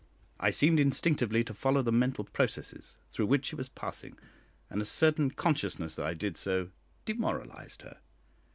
I 0.39 0.49
seemed 0.49 0.79
instinctively 0.79 1.43
to 1.43 1.53
follow 1.53 1.83
the 1.83 1.91
mental 1.91 2.23
processes 2.23 2.97
through 3.11 3.27
which 3.27 3.45
she 3.45 3.55
was 3.55 3.69
passing, 3.69 4.17
and 4.67 4.81
a 4.81 4.85
certain 4.85 5.29
consciousness 5.29 5.93
that 5.93 6.07
I 6.07 6.15
did 6.15 6.37
so 6.37 6.71
demoralised 7.05 7.83
her. 7.83 7.99